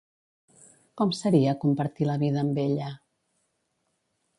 [1.01, 2.93] Com seria compartir la vida amb ella?